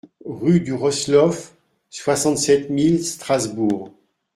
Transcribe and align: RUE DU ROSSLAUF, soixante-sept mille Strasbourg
RUE 0.25 0.59
DU 0.61 0.73
ROSSLAUF, 0.73 1.53
soixante-sept 1.91 2.71
mille 2.71 3.05
Strasbourg 3.05 3.91